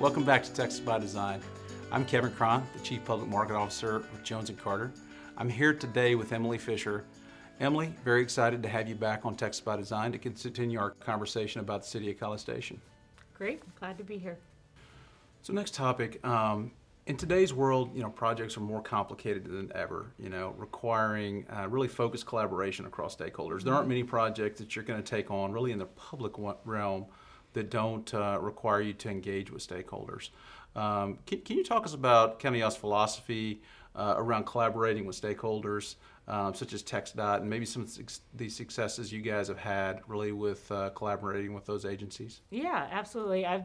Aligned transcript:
Welcome 0.00 0.24
back 0.24 0.42
to 0.44 0.52
Texas 0.54 0.80
by 0.80 0.98
Design. 0.98 1.42
I'm 1.92 2.06
Kevin 2.06 2.32
Cron, 2.32 2.66
the 2.74 2.82
Chief 2.82 3.04
Public 3.04 3.28
Market 3.28 3.54
Officer 3.54 3.98
with 3.98 4.24
Jones 4.24 4.50
& 4.54 4.56
Carter. 4.56 4.90
I'm 5.36 5.50
here 5.50 5.74
today 5.74 6.14
with 6.14 6.32
Emily 6.32 6.56
Fisher. 6.56 7.04
Emily, 7.60 7.92
very 8.02 8.22
excited 8.22 8.62
to 8.62 8.68
have 8.70 8.88
you 8.88 8.94
back 8.94 9.26
on 9.26 9.36
Texas 9.36 9.60
by 9.60 9.76
Design 9.76 10.10
to 10.12 10.18
continue 10.18 10.80
our 10.80 10.92
conversation 10.92 11.60
about 11.60 11.82
the 11.82 11.88
City 11.88 12.10
of 12.10 12.18
College 12.18 12.40
Station. 12.40 12.80
Great, 13.34 13.62
glad 13.78 13.98
to 13.98 14.02
be 14.02 14.16
here. 14.16 14.38
So 15.42 15.52
next 15.52 15.74
topic, 15.74 16.24
um, 16.24 16.70
in 17.04 17.18
today's 17.18 17.52
world, 17.52 17.94
you 17.94 18.00
know, 18.02 18.08
projects 18.08 18.56
are 18.56 18.60
more 18.60 18.80
complicated 18.80 19.44
than 19.44 19.70
ever, 19.74 20.06
you 20.18 20.30
know, 20.30 20.54
requiring 20.56 21.44
uh, 21.50 21.68
really 21.68 21.88
focused 21.88 22.24
collaboration 22.24 22.86
across 22.86 23.14
stakeholders. 23.14 23.64
There 23.64 23.74
aren't 23.74 23.88
many 23.88 24.04
projects 24.04 24.60
that 24.60 24.74
you're 24.74 24.84
going 24.86 25.02
to 25.02 25.06
take 25.06 25.30
on 25.30 25.52
really 25.52 25.72
in 25.72 25.78
the 25.78 25.84
public 25.84 26.32
realm 26.64 27.04
that 27.52 27.70
don't 27.70 28.12
uh, 28.14 28.38
require 28.40 28.80
you 28.80 28.92
to 28.94 29.08
engage 29.08 29.50
with 29.50 29.66
stakeholders. 29.66 30.30
Um, 30.76 31.18
can, 31.26 31.40
can, 31.40 31.56
you 31.56 31.64
talk 31.64 31.84
us 31.84 31.94
about 31.94 32.38
County 32.38 32.60
County's 32.60 32.76
philosophy 32.76 33.62
uh, 33.96 34.14
around 34.16 34.46
collaborating 34.46 35.04
with 35.04 35.20
stakeholders, 35.20 35.96
um, 36.28 36.54
such 36.54 36.72
as 36.72 36.82
TxDOT, 36.82 37.40
and 37.40 37.50
maybe 37.50 37.66
some 37.66 37.82
of 37.82 37.90
the 38.34 38.48
successes 38.48 39.12
you 39.12 39.20
guys 39.20 39.48
have 39.48 39.58
had 39.58 40.00
really 40.06 40.30
with 40.30 40.70
uh, 40.70 40.90
collaborating 40.90 41.54
with 41.54 41.66
those 41.66 41.84
agencies? 41.84 42.40
Yeah, 42.50 42.86
absolutely. 42.90 43.46
I've 43.46 43.64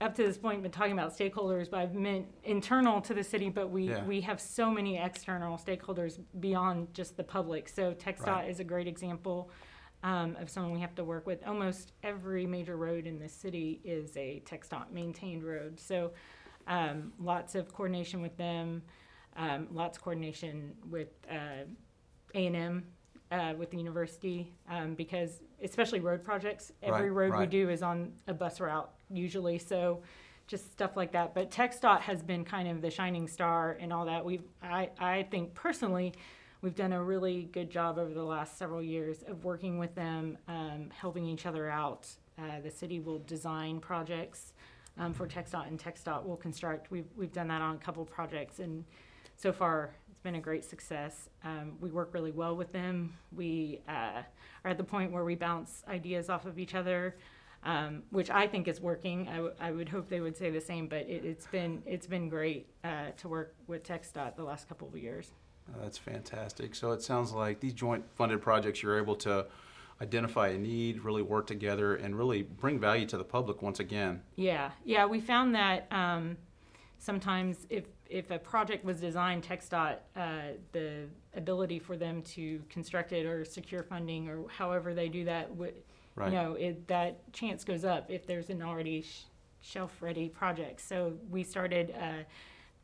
up 0.00 0.14
to 0.14 0.22
this 0.22 0.36
point 0.36 0.62
been 0.62 0.70
talking 0.70 0.92
about 0.92 1.16
stakeholders, 1.16 1.70
but 1.70 1.80
I've 1.80 1.94
meant 1.94 2.26
internal 2.44 3.00
to 3.02 3.14
the 3.14 3.24
city, 3.24 3.48
but 3.48 3.70
we, 3.70 3.88
yeah. 3.88 4.04
we 4.04 4.20
have 4.22 4.40
so 4.40 4.70
many 4.70 4.98
external 4.98 5.56
stakeholders 5.56 6.18
beyond 6.40 6.92
just 6.92 7.16
the 7.16 7.24
public. 7.24 7.68
So 7.68 7.94
TxDOT 7.94 8.26
right. 8.26 8.50
is 8.50 8.60
a 8.60 8.64
great 8.64 8.86
example 8.86 9.50
um, 10.04 10.36
of 10.38 10.50
someone 10.50 10.70
we 10.70 10.80
have 10.80 10.94
to 10.94 11.02
work 11.02 11.26
with. 11.26 11.44
Almost 11.46 11.92
every 12.04 12.46
major 12.46 12.76
road 12.76 13.06
in 13.06 13.18
the 13.18 13.28
city 13.28 13.80
is 13.82 14.16
a 14.16 14.42
TxDOT 14.44 14.92
maintained 14.92 15.42
road. 15.42 15.80
So 15.80 16.12
um, 16.68 17.12
lots 17.18 17.54
of 17.54 17.72
coordination 17.72 18.20
with 18.20 18.36
them, 18.36 18.82
um, 19.36 19.66
lots 19.72 19.96
of 19.96 20.04
coordination 20.04 20.74
with 20.88 21.08
uh, 21.28 21.64
A&M, 22.34 22.84
uh, 23.32 23.54
with 23.56 23.70
the 23.70 23.78
university, 23.78 24.52
um, 24.68 24.94
because 24.94 25.40
especially 25.62 26.00
road 26.00 26.22
projects, 26.22 26.70
every 26.82 27.10
right, 27.10 27.24
road 27.24 27.32
right. 27.32 27.40
we 27.40 27.46
do 27.46 27.70
is 27.70 27.82
on 27.82 28.12
a 28.28 28.34
bus 28.34 28.60
route 28.60 28.90
usually. 29.10 29.58
So 29.58 30.02
just 30.46 30.70
stuff 30.70 30.98
like 30.98 31.12
that. 31.12 31.34
But 31.34 31.50
TxDOT 31.50 32.00
has 32.00 32.22
been 32.22 32.44
kind 32.44 32.68
of 32.68 32.82
the 32.82 32.90
shining 32.90 33.26
star 33.26 33.78
and 33.80 33.90
all 33.90 34.04
that. 34.04 34.22
We've, 34.22 34.44
I, 34.62 34.90
I 34.98 35.22
think 35.30 35.54
personally, 35.54 36.12
we've 36.64 36.74
done 36.74 36.94
a 36.94 37.04
really 37.04 37.42
good 37.52 37.68
job 37.68 37.98
over 37.98 38.14
the 38.14 38.24
last 38.24 38.56
several 38.56 38.82
years 38.82 39.22
of 39.28 39.44
working 39.44 39.78
with 39.78 39.94
them, 39.94 40.38
um, 40.48 40.88
helping 40.98 41.26
each 41.26 41.44
other 41.44 41.68
out. 41.68 42.08
Uh, 42.38 42.58
the 42.62 42.70
city 42.70 43.00
will 43.00 43.18
design 43.18 43.78
projects 43.78 44.54
um, 44.96 45.12
for 45.12 45.28
TxDOT, 45.28 45.68
and 45.68 45.78
TxDOT 45.78 46.24
will 46.24 46.38
construct. 46.38 46.90
We've 46.90 47.06
we've 47.16 47.32
done 47.32 47.48
that 47.48 47.60
on 47.60 47.74
a 47.74 47.78
couple 47.78 48.02
projects, 48.06 48.60
and 48.60 48.82
so 49.36 49.52
far 49.52 49.94
it's 50.10 50.20
been 50.20 50.36
a 50.36 50.40
great 50.40 50.64
success. 50.64 51.28
Um, 51.44 51.76
we 51.80 51.90
work 51.90 52.14
really 52.14 52.32
well 52.32 52.56
with 52.56 52.72
them. 52.72 53.12
We 53.36 53.82
uh, 53.86 54.22
are 54.64 54.70
at 54.70 54.78
the 54.78 54.84
point 54.84 55.12
where 55.12 55.24
we 55.24 55.34
bounce 55.34 55.84
ideas 55.86 56.30
off 56.30 56.46
of 56.46 56.58
each 56.58 56.74
other. 56.74 57.16
Um, 57.66 58.02
which 58.10 58.28
I 58.28 58.46
think 58.46 58.68
is 58.68 58.78
working. 58.78 59.26
I, 59.26 59.68
I 59.68 59.70
would 59.70 59.88
hope 59.88 60.10
they 60.10 60.20
would 60.20 60.36
say 60.36 60.50
the 60.50 60.60
same, 60.60 60.86
but 60.86 61.08
it, 61.08 61.24
has 61.24 61.46
been 61.50 61.82
it's 61.86 62.06
been 62.06 62.28
great 62.28 62.66
uh, 62.84 63.12
to 63.16 63.28
work 63.28 63.54
with 63.66 63.84
TxDOT 63.84 64.36
the 64.36 64.44
last 64.44 64.68
couple 64.68 64.86
of 64.86 64.98
years. 64.98 65.32
That's 65.80 65.98
fantastic. 65.98 66.74
So 66.74 66.92
it 66.92 67.02
sounds 67.02 67.32
like 67.32 67.60
these 67.60 67.72
joint 67.72 68.04
funded 68.14 68.42
projects, 68.42 68.82
you're 68.82 68.98
able 68.98 69.16
to 69.16 69.46
identify 70.00 70.48
a 70.48 70.58
need, 70.58 71.04
really 71.04 71.22
work 71.22 71.46
together, 71.46 71.96
and 71.96 72.16
really 72.16 72.42
bring 72.42 72.78
value 72.78 73.06
to 73.06 73.16
the 73.16 73.24
public 73.24 73.62
once 73.62 73.80
again. 73.80 74.22
Yeah, 74.36 74.70
yeah. 74.84 75.06
We 75.06 75.20
found 75.20 75.54
that 75.54 75.86
um, 75.90 76.36
sometimes 76.98 77.66
if 77.70 77.84
if 78.10 78.30
a 78.30 78.38
project 78.38 78.84
was 78.84 79.00
designed, 79.00 79.42
TxDOT, 79.42 79.96
uh, 80.14 80.40
the 80.72 81.06
ability 81.34 81.78
for 81.78 81.96
them 81.96 82.22
to 82.22 82.62
construct 82.68 83.12
it 83.12 83.24
or 83.24 83.44
secure 83.44 83.82
funding 83.82 84.28
or 84.28 84.44
however 84.48 84.92
they 84.92 85.08
do 85.08 85.24
that, 85.24 85.54
would, 85.56 85.74
right. 86.14 86.30
you 86.30 86.36
know, 86.36 86.52
it, 86.52 86.86
that 86.86 87.32
chance 87.32 87.64
goes 87.64 87.84
up 87.84 88.10
if 88.10 88.26
there's 88.26 88.50
an 88.50 88.62
already 88.62 89.00
sh- 89.02 89.22
shelf 89.62 89.90
ready 90.00 90.28
project. 90.28 90.80
So 90.80 91.14
we 91.30 91.42
started. 91.42 91.94
Uh, 91.98 92.24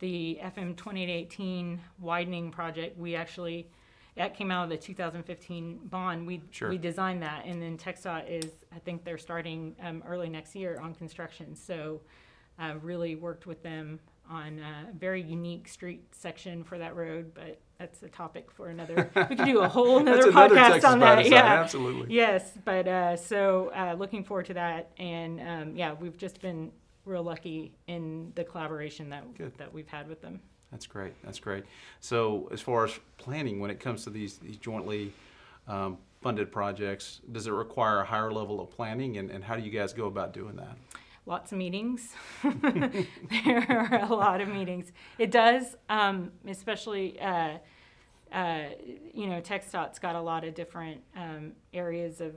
the 0.00 0.38
FM 0.42 0.76
2818 0.76 1.80
widening 2.00 2.50
project, 2.50 2.98
we 2.98 3.14
actually, 3.14 3.68
that 4.16 4.34
came 4.34 4.50
out 4.50 4.64
of 4.64 4.70
the 4.70 4.76
2015 4.76 5.80
bond. 5.84 6.26
We, 6.26 6.42
Sure. 6.50 6.68
we 6.70 6.78
designed 6.78 7.22
that, 7.22 7.44
and 7.46 7.62
then 7.62 7.78
TxDOT 7.78 8.28
is, 8.28 8.50
I 8.74 8.78
think 8.80 9.04
they're 9.04 9.18
starting 9.18 9.76
um, 9.82 10.02
early 10.06 10.28
next 10.28 10.54
year 10.56 10.80
on 10.80 10.94
construction. 10.94 11.54
So 11.54 12.00
uh, 12.58 12.74
really 12.82 13.14
worked 13.14 13.46
with 13.46 13.62
them 13.62 14.00
on 14.28 14.58
a 14.58 14.92
very 14.92 15.22
unique 15.22 15.66
street 15.68 16.04
section 16.14 16.62
for 16.62 16.78
that 16.78 16.94
road, 16.94 17.32
but 17.34 17.58
that's 17.78 18.02
a 18.02 18.08
topic 18.08 18.50
for 18.50 18.68
another. 18.68 19.10
We 19.16 19.24
could 19.36 19.44
do 19.44 19.60
a 19.60 19.68
whole 19.68 19.98
another 20.00 20.28
another 20.28 20.54
podcast 20.54 20.66
Texas 20.66 20.84
on 20.84 21.00
that. 21.00 21.28
Yeah. 21.28 21.42
absolutely. 21.44 22.14
Yes, 22.14 22.52
but 22.64 22.86
uh, 22.86 23.16
so 23.16 23.72
uh, 23.74 23.94
looking 23.98 24.22
forward 24.22 24.46
to 24.46 24.54
that, 24.54 24.90
and 24.98 25.40
um, 25.40 25.76
yeah, 25.76 25.94
we've 25.94 26.16
just 26.16 26.40
been 26.40 26.70
real 27.04 27.22
lucky 27.22 27.72
in 27.86 28.32
the 28.34 28.44
collaboration 28.44 29.10
that 29.10 29.34
Good. 29.36 29.56
that 29.58 29.72
we've 29.72 29.88
had 29.88 30.08
with 30.08 30.20
them. 30.20 30.40
That's 30.70 30.86
great. 30.86 31.14
That's 31.24 31.40
great. 31.40 31.64
So, 32.00 32.48
as 32.52 32.60
far 32.60 32.84
as 32.84 32.92
planning, 33.16 33.58
when 33.58 33.70
it 33.70 33.80
comes 33.80 34.04
to 34.04 34.10
these, 34.10 34.38
these 34.38 34.56
jointly 34.56 35.12
um, 35.66 35.98
funded 36.22 36.52
projects, 36.52 37.20
does 37.32 37.46
it 37.46 37.52
require 37.52 38.00
a 38.00 38.04
higher 38.04 38.32
level 38.32 38.60
of 38.60 38.70
planning, 38.70 39.16
and, 39.18 39.30
and 39.30 39.42
how 39.42 39.56
do 39.56 39.62
you 39.62 39.70
guys 39.70 39.92
go 39.92 40.06
about 40.06 40.32
doing 40.32 40.56
that? 40.56 40.76
Lots 41.26 41.52
of 41.52 41.58
meetings. 41.58 42.14
there 42.42 43.66
are 43.68 44.00
a 44.02 44.14
lot 44.14 44.40
of 44.40 44.48
meetings. 44.48 44.92
It 45.18 45.30
does, 45.30 45.76
um, 45.88 46.32
especially. 46.46 47.20
Uh, 47.20 47.58
uh, 48.32 48.68
you 49.12 49.26
know, 49.26 49.40
TxDOT's 49.40 49.98
got 49.98 50.14
a 50.14 50.20
lot 50.20 50.44
of 50.44 50.54
different 50.54 51.00
um, 51.16 51.50
areas 51.74 52.20
of 52.20 52.34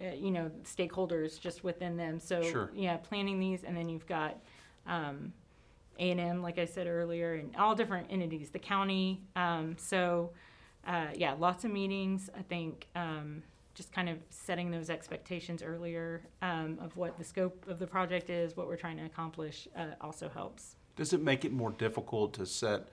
uh, 0.00 0.14
you 0.14 0.30
know 0.30 0.50
stakeholders 0.64 1.40
just 1.40 1.64
within 1.64 1.96
them. 1.96 2.18
So 2.20 2.42
Sure. 2.42 2.70
yeah, 2.74 2.96
planning 2.96 3.40
these, 3.40 3.64
and 3.64 3.76
then 3.76 3.88
you've 3.88 4.06
got 4.06 4.38
um, 4.86 5.32
A 5.98 6.10
and 6.10 6.20
M, 6.20 6.42
like 6.42 6.58
I 6.58 6.64
said 6.64 6.86
earlier, 6.86 7.34
and 7.34 7.54
all 7.56 7.74
different 7.74 8.08
entities, 8.10 8.50
the 8.50 8.58
county. 8.58 9.22
Um, 9.34 9.76
so 9.78 10.30
uh, 10.86 11.08
yeah, 11.14 11.32
lots 11.32 11.64
of 11.64 11.70
meetings. 11.70 12.30
I 12.36 12.42
think 12.42 12.86
um, 12.94 13.42
just 13.74 13.92
kind 13.92 14.08
of 14.08 14.18
setting 14.30 14.70
those 14.70 14.88
expectations 14.90 15.62
earlier 15.62 16.22
um, 16.42 16.78
of 16.80 16.96
what 16.96 17.18
the 17.18 17.24
scope 17.24 17.66
of 17.68 17.78
the 17.78 17.86
project 17.86 18.30
is, 18.30 18.56
what 18.56 18.66
we're 18.68 18.76
trying 18.76 18.96
to 18.96 19.04
accomplish, 19.04 19.68
uh, 19.76 19.88
also 20.00 20.28
helps. 20.28 20.76
Does 20.96 21.12
it 21.12 21.22
make 21.22 21.44
it 21.44 21.52
more 21.52 21.72
difficult 21.72 22.32
to 22.34 22.46
set 22.46 22.88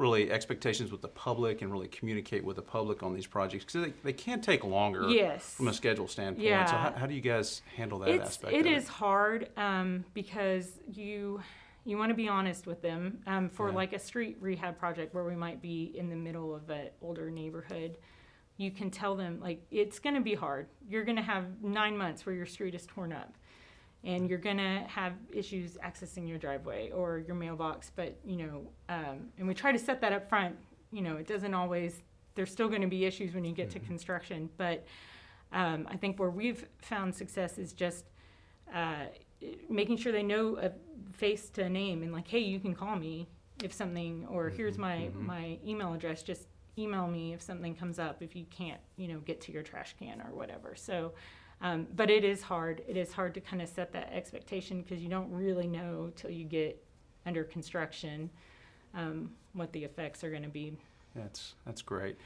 really 0.00 0.30
expectations 0.32 0.90
with 0.90 1.02
the 1.02 1.08
public 1.08 1.62
and 1.62 1.70
really 1.70 1.86
communicate 1.86 2.42
with 2.42 2.56
the 2.56 2.62
public 2.62 3.02
on 3.02 3.14
these 3.14 3.26
projects 3.26 3.64
because 3.64 3.86
they, 3.86 3.92
they 4.02 4.12
can 4.12 4.40
take 4.40 4.64
longer 4.64 5.08
Yes. 5.08 5.54
from 5.54 5.68
a 5.68 5.74
schedule 5.74 6.08
standpoint. 6.08 6.46
Yeah. 6.48 6.64
So 6.64 6.76
how, 6.76 6.92
how 6.92 7.06
do 7.06 7.14
you 7.14 7.20
guys 7.20 7.62
handle 7.76 7.98
that 8.00 8.08
it's, 8.08 8.24
aspect? 8.30 8.54
It 8.54 8.66
is 8.66 8.88
hard 8.88 9.50
um, 9.56 10.04
because 10.14 10.66
you 10.90 11.40
you 11.86 11.96
want 11.96 12.10
to 12.10 12.14
be 12.14 12.28
honest 12.28 12.66
with 12.66 12.82
them. 12.82 13.18
Um, 13.26 13.48
for 13.48 13.68
Yeah. 13.68 13.74
like 13.74 13.92
a 13.92 13.98
street 13.98 14.36
rehab 14.40 14.78
project 14.78 15.14
where 15.14 15.24
we 15.24 15.36
might 15.36 15.62
be 15.62 15.92
in 15.94 16.10
the 16.10 16.16
middle 16.16 16.54
of 16.54 16.68
an 16.70 16.88
older 17.00 17.30
neighborhood, 17.30 17.96
you 18.56 18.70
can 18.70 18.90
tell 18.90 19.14
them 19.16 19.38
like 19.40 19.62
it's 19.70 19.98
going 19.98 20.14
to 20.14 20.20
be 20.20 20.34
hard. 20.34 20.66
You're 20.88 21.04
going 21.04 21.16
to 21.16 21.22
have 21.22 21.44
nine 21.62 21.96
months 21.96 22.26
where 22.26 22.34
your 22.34 22.46
street 22.46 22.74
is 22.74 22.86
torn 22.86 23.12
up, 23.12 23.34
and 24.04 24.28
you're 24.28 24.38
going 24.38 24.56
to 24.56 24.84
have 24.86 25.12
issues 25.32 25.76
accessing 25.84 26.28
your 26.28 26.38
driveway 26.38 26.90
or 26.90 27.18
your 27.18 27.36
mailbox. 27.36 27.90
But 27.94 28.18
you 28.24 28.36
know, 28.36 28.62
um, 28.88 29.28
and 29.38 29.46
we 29.46 29.54
try 29.54 29.72
to 29.72 29.78
set 29.78 30.00
that 30.00 30.12
up 30.12 30.28
front. 30.28 30.56
You 30.92 31.02
know, 31.02 31.16
it 31.16 31.26
doesn't 31.26 31.54
always. 31.54 32.02
There's 32.34 32.50
still 32.50 32.68
going 32.68 32.82
to 32.82 32.86
be 32.86 33.04
issues 33.04 33.34
when 33.34 33.44
you 33.44 33.52
get 33.52 33.70
to 33.70 33.80
construction, 33.80 34.48
but 34.56 34.86
um, 35.52 35.86
I 35.90 35.96
think 35.96 36.18
where 36.18 36.30
we've 36.30 36.64
found 36.80 37.14
success 37.14 37.58
is 37.58 37.72
just 37.72 38.04
uh, 38.72 39.06
making 39.68 39.96
sure 39.96 40.12
they 40.12 40.22
know 40.22 40.56
a 40.56 40.70
face 41.12 41.50
to 41.50 41.64
a 41.64 41.68
name 41.68 42.02
and 42.02 42.12
like, 42.12 42.28
hey, 42.28 42.38
you 42.38 42.60
can 42.60 42.74
call 42.74 42.96
me 42.96 43.28
if 43.62 43.72
something, 43.72 44.26
or 44.30 44.48
here's 44.48 44.78
my 44.78 45.10
my 45.14 45.58
email 45.66 45.92
address. 45.92 46.22
Just 46.22 46.46
email 46.78 47.06
me 47.08 47.32
if 47.34 47.42
something 47.42 47.74
comes 47.74 47.98
up 47.98 48.22
if 48.22 48.34
you 48.34 48.44
can't, 48.50 48.80
you 48.96 49.08
know, 49.08 49.18
get 49.20 49.40
to 49.42 49.52
your 49.52 49.62
trash 49.62 49.94
can 49.98 50.20
or 50.20 50.34
whatever. 50.34 50.74
So, 50.76 51.12
um, 51.62 51.86
but 51.94 52.10
it 52.10 52.24
is 52.24 52.42
hard. 52.42 52.82
It 52.88 52.96
is 52.96 53.12
hard 53.12 53.34
to 53.34 53.40
kind 53.40 53.60
of 53.62 53.68
set 53.68 53.92
that 53.92 54.10
expectation 54.12 54.82
because 54.82 55.02
you 55.02 55.08
don't 55.08 55.30
really 55.30 55.66
know 55.66 56.10
till 56.16 56.30
you 56.30 56.44
get 56.44 56.82
under 57.26 57.44
construction 57.44 58.30
um, 58.94 59.30
what 59.52 59.72
the 59.72 59.84
effects 59.84 60.24
are 60.24 60.30
going 60.30 60.42
to 60.42 60.48
be. 60.48 60.76
That's 61.14 61.54
that's 61.66 61.82
great. 61.82 62.16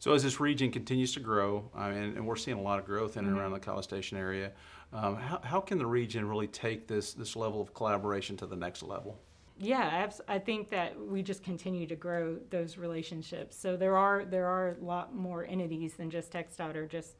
So 0.00 0.12
as 0.12 0.22
this 0.22 0.38
region 0.38 0.70
continues 0.70 1.12
to 1.14 1.20
grow, 1.20 1.68
I 1.74 1.90
mean, 1.90 2.02
and 2.16 2.26
we're 2.26 2.36
seeing 2.36 2.58
a 2.58 2.62
lot 2.62 2.78
of 2.78 2.84
growth 2.84 3.16
in 3.16 3.24
and 3.24 3.34
Mhm. 3.34 3.40
around 3.40 3.52
the 3.52 3.58
College 3.58 3.84
Station 3.84 4.16
area, 4.16 4.52
um, 4.92 5.16
how, 5.16 5.40
how 5.42 5.60
can 5.60 5.76
the 5.78 5.86
region 5.86 6.28
really 6.28 6.46
take 6.46 6.86
this 6.86 7.14
this 7.14 7.34
level 7.36 7.60
of 7.60 7.74
collaboration 7.74 8.36
to 8.36 8.46
the 8.46 8.56
next 8.56 8.82
level? 8.82 9.18
Yeah, 9.60 10.08
I 10.28 10.38
think 10.38 10.70
that 10.70 10.96
we 11.00 11.20
just 11.20 11.42
continue 11.42 11.84
to 11.88 11.96
grow 11.96 12.36
those 12.50 12.78
relationships. 12.78 13.56
So 13.56 13.76
there 13.76 13.96
are 13.96 14.24
there 14.24 14.46
are 14.46 14.76
a 14.80 14.84
lot 14.84 15.14
more 15.14 15.44
entities 15.46 15.94
than 15.94 16.10
just 16.10 16.30
TxDOT 16.30 16.76
or 16.76 16.86
just 16.86 17.16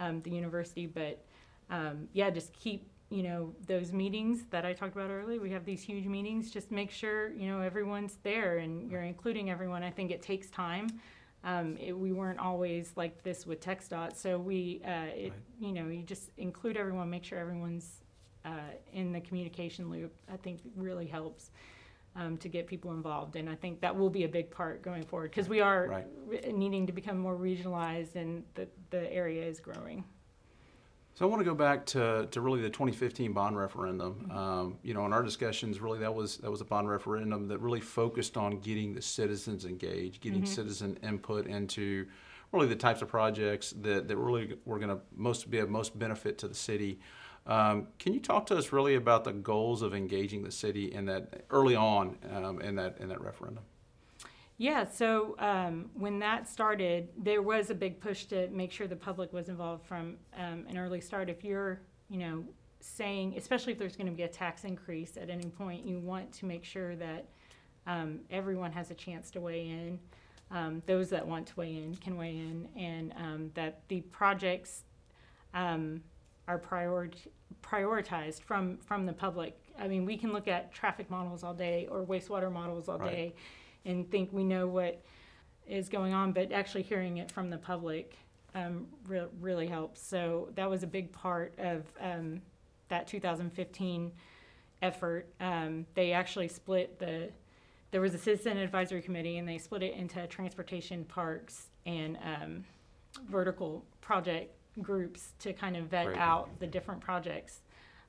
um, 0.00 0.20
the 0.22 0.30
university, 0.30 0.86
but 0.86 1.22
um, 1.70 2.08
yeah, 2.12 2.30
just 2.30 2.52
keep 2.52 2.88
you 3.10 3.24
know, 3.24 3.52
those 3.66 3.92
meetings 3.92 4.44
that 4.50 4.64
I 4.64 4.72
talked 4.72 4.94
about 4.94 5.10
earlier, 5.10 5.40
we 5.40 5.50
have 5.50 5.64
these 5.64 5.82
huge 5.82 6.06
meetings, 6.06 6.48
just 6.48 6.70
make 6.70 6.92
sure, 6.92 7.32
you 7.32 7.48
know, 7.48 7.60
everyone's 7.60 8.18
there 8.22 8.58
and 8.58 8.88
you're 8.88 9.02
including 9.02 9.50
everyone. 9.50 9.82
I 9.82 9.90
think 9.90 10.12
it 10.12 10.22
takes 10.22 10.48
time. 10.48 10.86
Um, 11.42 11.76
it, 11.76 11.92
we 11.92 12.12
weren't 12.12 12.38
always 12.38 12.92
like 12.94 13.24
this 13.24 13.46
with 13.46 13.60
TxDOT, 13.60 14.14
so 14.14 14.38
we, 14.38 14.80
uh, 14.84 14.90
it, 14.90 15.30
Right. 15.30 15.32
you 15.58 15.72
know, 15.72 15.88
you 15.88 16.02
just 16.04 16.30
include 16.38 16.76
everyone, 16.76 17.10
make 17.10 17.24
sure 17.24 17.38
everyone's, 17.38 18.02
uh, 18.44 18.50
in 18.92 19.10
the 19.10 19.20
communication 19.20 19.90
loop, 19.90 20.14
I 20.32 20.36
think 20.36 20.60
really 20.76 21.06
helps, 21.06 21.50
um, 22.16 22.36
to 22.38 22.48
get 22.48 22.66
people 22.66 22.92
involved. 22.92 23.36
And 23.36 23.48
I 23.48 23.54
think 23.54 23.80
that 23.80 23.96
will 23.96 24.10
be 24.10 24.24
a 24.24 24.28
big 24.28 24.50
part 24.50 24.82
going 24.82 25.04
forward, 25.04 25.30
because 25.30 25.48
we 25.48 25.60
are 25.60 25.86
Right. 25.88 26.06
re- 26.26 26.52
needing 26.52 26.86
to 26.86 26.92
become 26.92 27.18
more 27.18 27.36
regionalized 27.36 28.16
and 28.16 28.44
the, 28.54 28.68
the 28.90 29.12
area 29.12 29.44
is 29.44 29.60
growing. 29.60 30.04
So 31.14 31.26
I 31.26 31.28
want 31.28 31.40
to 31.40 31.44
go 31.44 31.54
back 31.54 31.84
to, 31.86 32.28
to 32.30 32.40
really 32.40 32.62
the 32.62 32.70
2015 32.70 33.32
bond 33.32 33.56
referendum. 33.58 34.30
Um, 34.30 34.78
you 34.82 34.94
know, 34.94 35.04
in 35.06 35.12
our 35.12 35.22
discussions, 35.22 35.80
really 35.80 35.98
that 35.98 36.14
was 36.14 36.38
that 36.38 36.50
was 36.50 36.60
a 36.60 36.64
bond 36.64 36.88
referendum 36.88 37.46
that 37.48 37.58
really 37.58 37.80
focused 37.80 38.36
on 38.36 38.58
getting 38.60 38.94
the 38.94 39.02
citizens 39.02 39.64
engaged, 39.64 40.22
getting 40.22 40.46
citizen 40.46 40.96
input 41.02 41.46
into 41.46 42.06
really 42.52 42.68
the 42.68 42.76
types 42.76 43.02
of 43.02 43.08
projects 43.08 43.74
that, 43.82 44.08
that 44.08 44.16
really 44.16 44.56
were 44.64 44.78
going 44.78 44.88
to 44.88 44.98
most 45.14 45.50
be 45.50 45.58
of 45.58 45.68
most 45.68 45.98
benefit 45.98 46.38
to 46.38 46.48
the 46.48 46.54
city. 46.54 46.98
Um, 47.46 47.88
can 47.98 48.12
you 48.12 48.20
talk 48.20 48.46
to 48.46 48.56
us 48.56 48.72
really 48.72 48.94
about 48.94 49.24
the 49.24 49.32
goals 49.32 49.82
of 49.82 49.94
engaging 49.94 50.42
the 50.42 50.52
city 50.52 50.92
in 50.92 51.06
that 51.06 51.44
early 51.50 51.74
on 51.74 52.16
um, 52.32 52.60
in 52.60 52.76
that 52.76 52.98
in 53.00 53.08
that 53.08 53.20
referendum? 53.20 53.64
Yeah, 54.58 54.86
so 54.86 55.36
um, 55.38 55.88
when 55.94 56.18
that 56.18 56.46
started, 56.46 57.08
there 57.16 57.40
was 57.40 57.70
a 57.70 57.74
big 57.74 57.98
push 57.98 58.26
to 58.26 58.46
make 58.48 58.70
sure 58.70 58.86
the 58.86 58.94
public 58.94 59.32
was 59.32 59.48
involved 59.48 59.86
from 59.86 60.16
um, 60.36 60.66
an 60.68 60.76
early 60.76 61.00
start. 61.00 61.30
If 61.30 61.42
you're, 61.42 61.80
you 62.10 62.18
know, 62.18 62.44
saying, 62.80 63.34
especially 63.38 63.72
if 63.72 63.78
there's 63.78 63.96
going 63.96 64.08
to 64.08 64.12
be 64.12 64.24
a 64.24 64.28
tax 64.28 64.64
increase 64.64 65.16
at 65.16 65.30
any 65.30 65.48
point, 65.48 65.86
you 65.86 65.98
want 65.98 66.30
to 66.32 66.44
make 66.44 66.62
sure 66.62 66.94
that 66.96 67.24
um, 67.86 68.20
everyone 68.30 68.70
has 68.72 68.90
a 68.90 68.94
chance 68.94 69.30
to 69.30 69.40
weigh 69.40 69.66
in. 69.66 69.98
Um, 70.50 70.82
those 70.84 71.08
that 71.08 71.26
want 71.26 71.46
to 71.46 71.56
weigh 71.56 71.76
in 71.76 71.94
can 71.96 72.18
weigh 72.18 72.36
in, 72.36 72.68
and 72.76 73.14
um, 73.16 73.50
that 73.54 73.80
the 73.88 74.02
projects 74.02 74.84
um, 75.54 76.02
are 76.50 76.58
priori- 76.58 77.10
prioritized 77.62 78.42
from 78.42 78.76
from 78.78 79.06
the 79.06 79.12
public. 79.12 79.56
I 79.78 79.86
mean, 79.88 80.04
we 80.04 80.16
can 80.16 80.32
look 80.32 80.48
at 80.48 80.72
traffic 80.72 81.08
models 81.08 81.44
all 81.44 81.54
day 81.54 81.86
or 81.90 82.04
wastewater 82.04 82.52
models 82.52 82.88
all 82.88 82.98
Right. 82.98 83.10
day, 83.10 83.34
and 83.84 84.10
think 84.10 84.32
we 84.32 84.44
know 84.44 84.66
what 84.66 85.00
is 85.66 85.88
going 85.88 86.12
on, 86.12 86.32
but 86.32 86.50
actually 86.50 86.82
hearing 86.82 87.18
it 87.18 87.30
from 87.30 87.48
the 87.50 87.56
public 87.58 88.16
um, 88.54 88.88
re- 89.06 89.28
really 89.40 89.68
helps. 89.68 90.02
So 90.02 90.48
that 90.56 90.68
was 90.68 90.82
a 90.82 90.86
big 90.88 91.12
part 91.12 91.54
of 91.58 91.84
um, 92.00 92.42
that 92.88 93.06
2015 93.06 94.10
effort. 94.82 95.28
Um, 95.38 95.86
they 95.94 96.12
actually 96.12 96.48
split 96.48 96.98
the 96.98 97.30
there 97.92 98.00
was 98.00 98.14
a 98.14 98.18
citizen 98.18 98.56
advisory 98.56 99.02
committee, 99.02 99.38
and 99.38 99.48
they 99.48 99.58
split 99.58 99.82
it 99.82 99.94
into 99.94 100.24
transportation, 100.26 101.04
parks, 101.04 101.68
and 101.86 102.16
um, 102.18 102.64
vertical 103.28 103.84
project 104.00 104.54
groups 104.82 105.32
to 105.40 105.52
kind 105.52 105.76
of 105.76 105.86
vet 105.86 106.06
Great. 106.06 106.18
out 106.18 106.48
the 106.58 106.66
different 106.66 107.00
projects. 107.00 107.60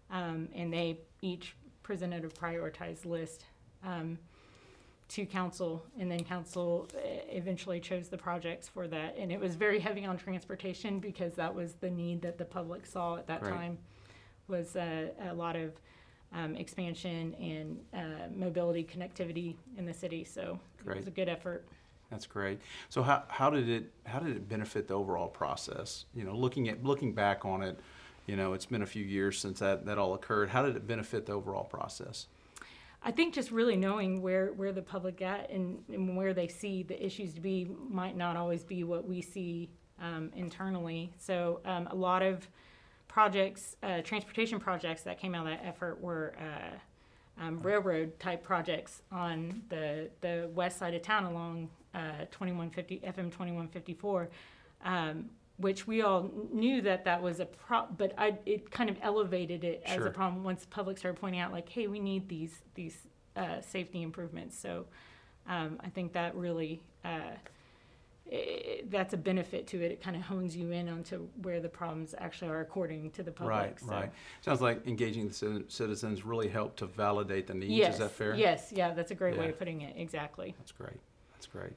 Um, 0.09 0.49
and 0.53 0.71
they 0.73 0.99
each 1.21 1.55
presented 1.83 2.25
a 2.25 2.29
prioritized 2.29 3.05
list 3.05 3.45
um, 3.83 4.17
to 5.09 5.25
council, 5.25 5.85
and 5.99 6.09
then 6.09 6.23
council 6.23 6.87
uh, 6.95 6.99
eventually 7.29 7.79
chose 7.79 8.07
the 8.07 8.17
projects 8.17 8.67
for 8.69 8.87
that. 8.87 9.15
And 9.17 9.31
it 9.31 9.39
was 9.39 9.55
very 9.55 9.79
heavy 9.79 10.05
on 10.05 10.17
transportation 10.17 10.99
because 10.99 11.33
that 11.35 11.53
was 11.53 11.73
the 11.75 11.89
need 11.89 12.21
that 12.21 12.37
the 12.37 12.45
public 12.45 12.85
saw 12.85 13.17
at 13.17 13.27
that 13.27 13.41
Great. 13.41 13.53
time. 13.53 13.77
Was 14.47 14.75
uh, 14.75 15.07
a 15.29 15.33
lot 15.33 15.55
of 15.55 15.71
um, 16.33 16.55
expansion 16.55 17.35
and 17.35 17.79
uh, 17.93 18.27
mobility 18.33 18.83
connectivity 18.83 19.55
in 19.77 19.85
the 19.85 19.93
city. 19.93 20.23
So 20.23 20.59
it 20.79 20.85
Great. 20.85 20.97
was 20.97 21.07
a 21.07 21.11
good 21.11 21.29
effort. 21.29 21.67
That's 22.11 22.27
great. 22.27 22.59
So 22.89 23.01
how, 23.01 23.23
how 23.29 23.49
did 23.49 23.69
it 23.69 23.91
how 24.05 24.19
did 24.19 24.35
it 24.35 24.47
benefit 24.49 24.87
the 24.87 24.93
overall 24.93 25.29
process? 25.29 26.05
You 26.13 26.25
know, 26.25 26.35
looking 26.35 26.67
at 26.67 26.83
looking 26.83 27.13
back 27.13 27.45
on 27.45 27.63
it, 27.63 27.79
you 28.27 28.35
know, 28.35 28.53
it's 28.53 28.65
been 28.65 28.81
a 28.81 28.85
few 28.87 29.03
years 29.03 29.39
since 29.39 29.59
that, 29.59 29.85
that 29.85 29.97
all 29.97 30.13
occurred. 30.13 30.49
How 30.49 30.61
did 30.61 30.75
it 30.75 30.85
benefit 30.85 31.25
the 31.25 31.33
overall 31.33 31.63
process? 31.63 32.27
I 33.03 33.11
think 33.11 33.33
just 33.33 33.49
really 33.49 33.75
knowing 33.75 34.21
where, 34.21 34.53
where 34.53 34.71
the 34.71 34.81
public 34.81 35.21
at 35.23 35.49
and, 35.49 35.83
and 35.91 36.15
where 36.15 36.33
they 36.35 36.47
see 36.47 36.83
the 36.83 37.03
issues 37.03 37.33
to 37.33 37.41
be 37.41 37.67
might 37.89 38.15
not 38.15 38.37
always 38.37 38.63
be 38.63 38.83
what 38.83 39.07
we 39.07 39.21
see 39.21 39.69
um, 39.99 40.31
internally. 40.35 41.11
So 41.17 41.61
um, 41.65 41.87
a 41.87 41.95
lot 41.95 42.21
of 42.21 42.47
projects, 43.07 43.75
uh, 43.81 44.01
transportation 44.01 44.59
projects 44.59 45.01
that 45.01 45.19
came 45.19 45.33
out 45.33 45.47
of 45.47 45.53
that 45.53 45.65
effort 45.65 45.99
were 45.99 46.35
uh, 46.39 47.43
um, 47.43 47.59
railroad 47.61 48.19
type 48.19 48.43
projects 48.43 49.01
on 49.11 49.63
the, 49.69 50.09
the 50.21 50.49
west 50.53 50.77
side 50.77 50.93
of 50.93 51.01
town 51.01 51.23
along 51.23 51.69
uh, 51.93 52.25
2150 52.31 52.99
FM 52.99 53.31
2154. 53.31 54.29
Um, 54.83 55.29
which 55.57 55.85
we 55.85 56.01
all 56.01 56.31
knew 56.51 56.81
that 56.81 57.05
that 57.05 57.21
was 57.21 57.39
a 57.39 57.45
problem, 57.45 57.95
but 57.97 58.13
I, 58.17 58.35
it 58.47 58.71
kind 58.71 58.89
of 58.89 58.97
elevated 59.01 59.63
it 59.63 59.83
as 59.85 59.95
Sure. 59.97 60.07
a 60.07 60.11
problem 60.11 60.43
once 60.43 60.61
the 60.61 60.67
public 60.69 60.97
started 60.97 61.19
pointing 61.19 61.39
out 61.39 61.51
like, 61.51 61.69
hey, 61.69 61.85
we 61.87 61.99
need 61.99 62.27
these 62.27 62.63
these 62.73 62.97
uh, 63.35 63.61
safety 63.61 64.01
improvements. 64.01 64.57
So 64.57 64.85
um, 65.47 65.79
I 65.81 65.89
think 65.89 66.13
that 66.13 66.35
really 66.35 66.81
uh, 67.05 67.35
i 68.31 68.81
that's 68.89 69.13
a 69.13 69.17
benefit 69.17 69.67
to 69.67 69.81
it. 69.81 69.91
It 69.91 70.01
kind 70.01 70.15
of 70.15 70.21
hones 70.23 70.55
you 70.55 70.71
in 70.71 70.87
onto 70.89 71.27
where 71.41 71.59
the 71.59 71.69
problems 71.69 72.15
actually 72.17 72.49
are 72.49 72.61
according 72.61 73.11
to 73.11 73.23
the 73.23 73.31
public. 73.31 73.55
Right, 73.55 73.79
so. 73.79 73.87
right. 73.87 74.11
Sounds 74.41 74.61
like 74.61 74.87
engaging 74.87 75.27
the 75.27 75.63
citizens 75.67 76.25
really 76.25 76.47
helped 76.47 76.79
to 76.79 76.85
validate 76.85 77.47
the 77.47 77.53
needs. 77.53 77.73
Yes, 77.73 77.93
Is 77.93 77.99
that 77.99 78.11
fair? 78.11 78.35
yes, 78.35 78.71
yeah, 78.75 78.93
that's 78.93 79.11
a 79.11 79.15
great 79.15 79.37
way 79.37 79.49
of 79.49 79.59
putting 79.59 79.81
it. 79.81 79.95
Exactly. 79.97 80.55
That's 80.57 80.71
great. 80.71 80.99
That's 81.41 81.51
great. 81.51 81.73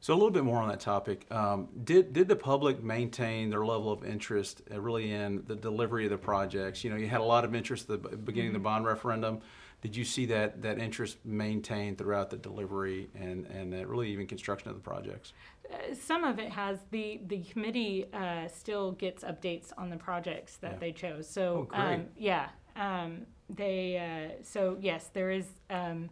So 0.00 0.12
a 0.12 0.16
little 0.16 0.30
bit 0.30 0.42
more 0.42 0.60
on 0.60 0.68
that 0.68 0.80
topic. 0.80 1.24
Um, 1.30 1.68
did 1.84 2.12
did 2.12 2.26
the 2.26 2.34
public 2.36 2.82
maintain 2.82 3.48
their 3.50 3.64
level 3.64 3.92
of 3.92 4.04
interest 4.04 4.62
uh, 4.72 4.80
really 4.80 5.12
in 5.12 5.44
the 5.46 5.54
delivery 5.54 6.04
of 6.04 6.10
the 6.10 6.18
projects? 6.18 6.82
You 6.82 6.90
know, 6.90 6.96
you 6.96 7.06
had 7.06 7.20
a 7.20 7.24
lot 7.24 7.44
of 7.44 7.54
interest 7.54 7.88
at 7.90 8.02
the 8.02 8.16
beginning 8.16 8.48
of 8.48 8.54
the 8.54 8.58
bond 8.60 8.86
referendum. 8.86 9.40
Did 9.82 9.94
you 9.94 10.04
see 10.04 10.26
that 10.26 10.62
that 10.62 10.80
interest 10.80 11.18
maintained 11.24 11.98
throughout 11.98 12.30
the 12.30 12.36
delivery 12.36 13.08
and 13.14 13.46
and 13.46 13.72
uh, 13.72 13.86
really 13.86 14.08
even 14.10 14.26
construction 14.26 14.68
of 14.68 14.74
the 14.74 14.82
projects? 14.82 15.32
Uh, 15.72 15.94
some 15.94 16.24
of 16.24 16.40
it 16.40 16.50
has 16.50 16.78
the 16.90 17.20
the 17.28 17.42
committee 17.44 18.06
uh, 18.12 18.48
still 18.48 18.92
gets 18.92 19.22
updates 19.22 19.70
on 19.78 19.90
the 19.90 19.96
projects 19.96 20.56
that 20.56 20.72
Yeah. 20.72 20.78
they 20.78 20.92
chose. 20.92 21.28
So 21.28 21.42
Oh, 21.58 21.62
great. 21.62 21.80
um, 21.80 22.06
yeah, 22.16 22.48
um, 22.74 23.26
they 23.48 23.80
uh, 23.98 24.42
so 24.42 24.76
yes, 24.80 25.10
there 25.12 25.30
is 25.30 25.46
um, 25.70 26.10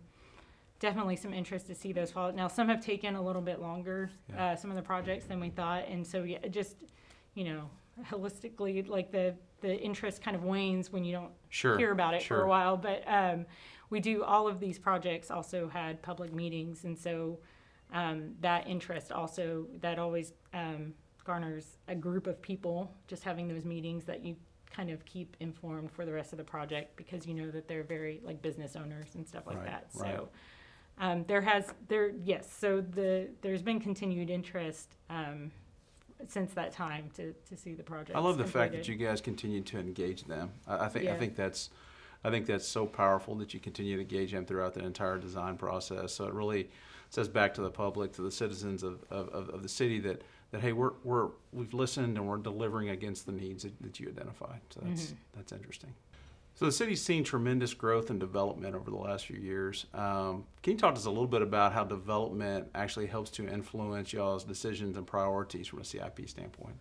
definitely 0.78 1.16
some 1.16 1.33
interest 1.33 1.66
to 1.66 1.75
see 1.75 1.92
those 1.92 2.11
followed. 2.11 2.35
Now 2.35 2.49
some 2.49 2.68
have 2.68 2.80
taken 2.85 3.14
a 3.16 3.23
little 3.23 3.42
bit 3.42 3.61
longer, 3.61 4.11
Yeah. 4.30 4.52
uh, 4.52 4.56
some 4.56 4.71
of 4.71 4.76
the 4.76 4.83
projects 4.83 5.26
than 5.26 5.40
we 5.40 5.50
thought, 5.50 5.87
and 5.88 6.06
so 6.06 6.23
yeah, 6.23 6.47
just 6.49 6.76
you 7.35 7.45
know 7.45 7.71
holistically, 8.11 8.87
like 8.88 9.11
the 9.11 9.35
the 9.62 9.75
interest 9.80 10.23
kind 10.23 10.37
of 10.37 10.45
wanes 10.45 10.92
when 10.92 11.02
you 11.04 11.12
don't 11.12 11.33
Sure. 11.49 11.78
hear 11.78 11.92
about 11.92 12.14
it 12.14 12.23
for 12.23 12.42
a 12.42 12.49
while. 12.49 12.76
But 12.76 13.02
um, 13.06 13.47
we 13.88 14.00
do 14.00 14.23
all 14.23 14.47
of 14.47 14.61
these 14.61 14.78
projects 14.78 15.30
also 15.30 15.68
had 15.68 16.02
public 16.02 16.33
meetings, 16.33 16.85
and 16.85 16.97
so 16.99 17.38
um, 17.92 18.35
that 18.40 18.66
interest 18.66 19.12
also 19.12 19.66
that 19.80 19.99
always 19.99 20.33
um, 20.52 20.92
garners 21.25 21.78
a 21.88 21.95
group 21.95 22.26
of 22.26 22.40
people 22.42 22.92
just 23.09 23.25
having 23.25 23.49
those 23.49 23.64
meetings 23.64 24.04
that 24.04 24.25
you 24.25 24.37
kind 24.71 24.90
of 24.90 25.04
keep 25.06 25.37
informed 25.40 25.90
for 25.90 26.04
the 26.04 26.12
rest 26.12 26.33
of 26.33 26.37
the 26.38 26.45
project 26.45 26.97
because 26.97 27.26
you 27.26 27.33
know 27.33 27.50
that 27.50 27.66
they're 27.66 27.83
very 27.85 28.21
like 28.23 28.42
business 28.42 28.76
owners 28.76 29.14
and 29.14 29.26
stuff 29.26 29.47
like 29.47 29.56
Right, 29.56 29.66
that. 29.66 29.87
right. 29.95 30.21
Um, 30.99 31.25
there 31.26 31.43
has 31.43 31.73
there 31.88 32.11
yes, 32.25 32.50
so 32.50 32.81
the 32.81 33.29
there's 33.43 33.62
been 33.62 33.81
continued 33.81 34.31
interest. 34.31 34.97
Um, 35.11 35.50
since 36.29 36.55
that 36.55 36.73
time 36.73 37.11
to, 37.15 37.35
to 37.47 37.57
see 37.57 37.75
the 37.75 37.83
project. 37.83 38.17
I 38.17 38.21
love 38.21 38.38
the 38.38 38.47
fact 38.47 38.73
that 38.73 38.88
you 38.88 38.95
guys 38.95 39.21
continue 39.21 39.61
to 39.61 39.79
engage 39.79 40.25
them. 40.25 40.50
I, 40.67 40.87
I 40.87 40.88
think 40.88 41.09
I 41.09 41.17
think 41.17 41.37
that's 41.37 41.71
I 42.25 42.31
think 42.31 42.47
that's 42.47 42.67
so 42.67 42.87
powerful 42.87 43.35
that 43.37 43.53
you 43.55 43.61
continue 43.61 43.97
to 43.97 44.03
engage 44.03 44.33
them 44.33 44.47
throughout 44.47 44.75
the 44.75 44.85
entire 44.85 45.19
design 45.19 45.57
process. 45.57 46.15
So 46.15 46.26
it 46.26 46.35
really 46.35 46.71
says 47.11 47.29
back 47.29 47.55
to 47.55 47.61
the 47.61 47.71
public, 47.71 48.12
to 48.15 48.23
the 48.23 48.31
citizens 48.31 48.83
of, 48.83 49.05
of, 49.11 49.29
of 49.29 49.62
the 49.62 49.69
city 49.69 50.00
that, 50.00 50.23
that 50.50 50.61
hey, 50.61 50.73
we're, 50.73 50.93
we're 51.05 51.29
we've 51.53 51.73
listened 51.73 52.17
and 52.17 52.26
we're 52.26 52.38
delivering 52.38 52.88
against 52.88 53.26
the 53.26 53.33
needs 53.33 53.62
that, 53.62 53.81
that 53.83 54.00
you 54.00 54.09
identified. 54.09 54.61
So 54.71 54.81
that's 54.85 55.07
Mhm. 55.09 55.15
that's 55.35 55.53
interesting. 55.53 55.93
So 56.57 56.65
the 56.65 56.73
city's 56.73 57.03
seen 57.03 57.23
tremendous 57.23 57.75
growth 57.75 58.09
and 58.09 58.19
development 58.19 58.75
over 58.75 58.91
the 58.91 58.97
last 58.97 59.27
few 59.27 59.37
years. 59.39 59.85
Um, 59.93 60.47
can 60.63 60.73
you 60.73 60.79
talk 60.79 60.95
to 60.95 60.99
us 60.99 61.05
a 61.05 61.11
little 61.11 61.27
bit 61.27 61.43
about 61.43 61.75
how 61.75 61.85
development 61.85 62.69
actually 62.75 63.07
helps 63.07 63.31
to 63.33 63.47
influence 63.47 64.15
y'all's 64.15 64.43
decisions 64.43 64.97
and 64.97 65.07
priorities 65.07 65.69
from 65.69 65.81
a 65.81 65.85
CIP 65.85 66.27
standpoint? 66.27 66.77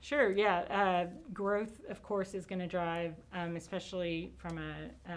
Sure, 0.00 0.32
yeah. 0.32 0.58
Uh, 0.68 1.06
growth, 1.32 1.80
of 1.88 2.02
course, 2.02 2.34
is 2.34 2.44
going 2.46 2.58
to 2.58 2.66
drive, 2.66 3.14
um, 3.32 3.54
especially 3.54 4.32
from 4.38 4.58
a, 4.58 5.12
a 5.12 5.16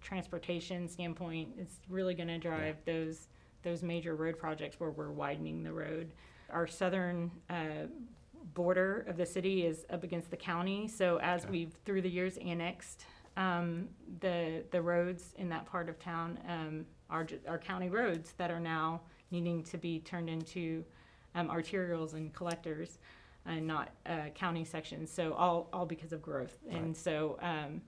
transportation 0.00 0.88
standpoint, 0.88 1.50
it's 1.58 1.80
really 1.90 2.14
going 2.14 2.28
to 2.28 2.38
drive 2.38 2.76
those 2.86 3.28
those 3.62 3.82
major 3.84 4.16
road 4.16 4.36
projects 4.38 4.80
where 4.80 4.90
we're 4.90 5.12
widening 5.12 5.62
the 5.62 5.72
road. 5.72 6.10
Our 6.50 6.66
southern 6.66 7.30
uh, 7.48 7.86
border 8.54 9.04
of 9.06 9.16
the 9.16 9.26
city 9.26 9.64
is 9.64 9.84
up 9.90 10.02
against 10.02 10.30
the 10.30 10.36
county, 10.36 10.88
so 10.88 11.18
as 11.20 11.42
Okay. 11.42 11.50
we've 11.52 11.76
through 11.84 12.02
the 12.02 12.10
years 12.10 12.38
annexed 12.38 13.04
um, 13.36 13.88
the 14.20 14.64
the 14.70 14.80
roads 14.80 15.34
in 15.36 15.48
that 15.48 15.66
part 15.66 15.88
of 15.88 15.98
town 15.98 16.38
um, 16.48 16.86
are 17.10 17.26
are 17.48 17.58
county 17.58 17.88
roads 17.88 18.32
that 18.36 18.50
are 18.50 18.60
now 18.60 19.00
needing 19.30 19.62
to 19.64 19.78
be 19.78 20.00
turned 20.00 20.28
into 20.28 20.84
um, 21.34 21.48
arterials 21.48 22.14
and 22.14 22.32
collectors, 22.34 22.98
and 23.46 23.66
not 23.66 23.90
uh, 24.06 24.28
county 24.34 24.64
sections. 24.64 25.10
So 25.10 25.32
all 25.34 25.68
all 25.72 25.86
because 25.86 26.12
of 26.12 26.22
growth, 26.22 26.58
and 26.70 26.96
so. 26.96 27.38
Um, 27.42 27.82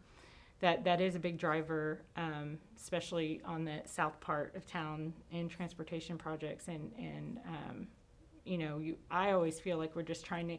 that, 0.60 0.84
that 0.84 1.00
is 1.00 1.14
a 1.14 1.18
big 1.18 1.36
driver, 1.36 2.00
um, 2.16 2.58
especially 2.76 3.42
on 3.44 3.64
the 3.66 3.82
south 3.84 4.18
part 4.20 4.54
of 4.56 4.64
town 4.66 5.12
in 5.30 5.46
transportation 5.46 6.16
projects 6.16 6.68
and, 6.68 6.90
and, 6.96 7.38
um, 7.46 7.86
you 8.44 8.56
know, 8.56 8.78
you, 8.78 8.96
I 9.10 9.32
always 9.32 9.60
feel 9.60 9.76
like 9.76 9.94
we're 9.94 10.02
just 10.02 10.24
trying 10.24 10.48
to, 10.48 10.58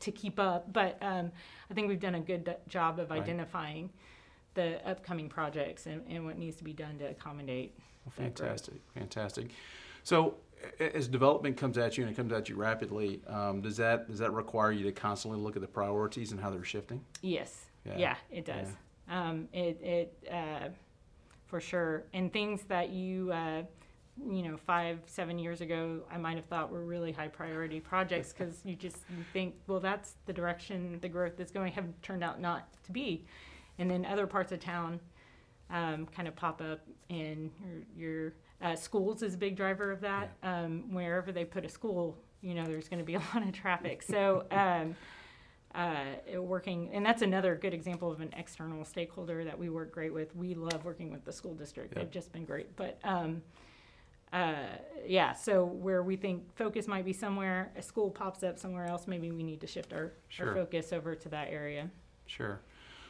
to 0.00 0.10
keep 0.12 0.38
up, 0.38 0.72
but, 0.72 0.98
um, 1.02 1.30
I 1.70 1.74
think 1.74 1.88
we've 1.88 2.00
done 2.00 2.14
a 2.16 2.20
good 2.20 2.54
job 2.68 2.98
of 2.98 3.10
Right. 3.10 3.20
identifying 3.22 3.90
the 4.54 4.86
upcoming 4.88 5.28
projects 5.28 5.86
and, 5.86 6.02
and 6.08 6.24
what 6.24 6.38
needs 6.38 6.56
to 6.56 6.64
be 6.64 6.72
done 6.72 6.98
to 6.98 7.06
accommodate. 7.10 7.74
Well, 8.04 8.12
fantastic, 8.16 8.74
fantastic. 8.94 9.50
So, 10.02 10.36
as 10.78 11.08
development 11.08 11.56
comes 11.56 11.76
at 11.78 11.96
you 11.98 12.04
and 12.04 12.12
it 12.12 12.16
comes 12.16 12.32
at 12.32 12.48
you 12.48 12.56
rapidly, 12.56 13.20
um, 13.26 13.60
does 13.60 13.76
that 13.78 14.08
does 14.08 14.18
that 14.18 14.32
require 14.32 14.72
you 14.72 14.84
to 14.84 14.92
constantly 14.92 15.40
look 15.40 15.56
at 15.56 15.62
the 15.62 15.68
priorities 15.68 16.32
and 16.32 16.40
how 16.40 16.50
they're 16.50 16.64
shifting? 16.64 17.04
Yes, 17.22 17.66
Yeah. 17.84 17.96
yeah, 17.98 18.16
it 18.30 18.44
does. 18.44 18.68
Um, 19.08 19.48
it, 19.52 19.80
it, 19.82 20.28
uh, 20.32 20.68
for 21.46 21.60
sure. 21.60 22.04
And 22.14 22.32
things 22.32 22.62
that 22.68 22.90
you, 22.90 23.30
uh, 23.32 23.62
you 24.22 24.42
know, 24.42 24.56
five, 24.56 25.00
seven 25.06 25.38
years 25.38 25.60
ago, 25.60 26.02
I 26.10 26.18
might 26.18 26.36
have 26.36 26.44
thought 26.46 26.70
were 26.70 26.84
really 26.84 27.12
high 27.12 27.28
priority 27.28 27.80
projects 27.80 28.32
because 28.32 28.60
you 28.64 28.76
just 28.76 28.98
you 29.10 29.24
think, 29.32 29.54
well, 29.66 29.80
that's 29.80 30.14
the 30.26 30.32
direction 30.32 30.98
the 31.00 31.08
growth 31.08 31.40
is 31.40 31.50
going, 31.50 31.72
have 31.72 31.86
turned 32.02 32.22
out 32.22 32.40
not 32.40 32.68
to 32.84 32.92
be. 32.92 33.26
And 33.78 33.90
then 33.90 34.06
other 34.06 34.26
parts 34.26 34.52
of 34.52 34.60
town 34.60 35.00
um, 35.70 36.06
kind 36.06 36.28
of 36.28 36.36
pop 36.36 36.60
up, 36.60 36.80
and 37.10 37.50
your, 37.96 38.22
your 38.22 38.32
uh, 38.62 38.76
schools 38.76 39.22
is 39.22 39.34
a 39.34 39.38
big 39.38 39.56
driver 39.56 39.90
of 39.90 40.00
that. 40.02 40.30
Um, 40.42 40.92
wherever 40.92 41.32
they 41.32 41.44
put 41.44 41.64
a 41.64 41.68
school, 41.68 42.16
you 42.40 42.54
know, 42.54 42.64
there's 42.64 42.88
going 42.88 43.00
to 43.00 43.04
be 43.04 43.14
a 43.14 43.18
lot 43.34 43.42
of 43.42 43.52
traffic. 43.52 44.02
So, 44.02 44.46
um, 44.50 44.94
uh, 45.74 46.40
working, 46.40 46.88
and 46.92 47.04
that's 47.04 47.22
another 47.22 47.56
good 47.56 47.74
example 47.74 48.12
of 48.12 48.20
an 48.20 48.32
external 48.36 48.84
stakeholder 48.84 49.44
that 49.44 49.58
we 49.58 49.68
work 49.68 49.90
great 49.90 50.14
with. 50.14 50.34
We 50.36 50.54
love 50.54 50.84
working 50.84 51.10
with 51.10 51.24
the 51.24 51.32
school 51.32 51.54
district. 51.54 51.94
Yeah. 51.94 52.02
They've 52.02 52.12
just 52.12 52.32
been 52.32 52.44
great. 52.44 52.76
But 52.76 53.00
um, 53.02 53.42
uh, 54.34 54.54
yeah, 55.06 55.32
so 55.32 55.64
where 55.64 56.02
we 56.02 56.16
think 56.16 56.54
focus 56.56 56.88
might 56.88 57.04
be 57.04 57.12
somewhere, 57.12 57.72
a 57.76 57.82
school 57.82 58.10
pops 58.10 58.42
up 58.42 58.58
somewhere 58.58 58.86
else, 58.86 59.06
maybe 59.06 59.30
we 59.30 59.44
need 59.44 59.60
to 59.60 59.66
shift 59.66 59.92
our, 59.92 60.12
Sure. 60.28 60.48
our 60.48 60.54
focus 60.54 60.92
over 60.92 61.14
to 61.14 61.28
that 61.28 61.48
area. 61.50 61.88
Sure. 62.26 62.60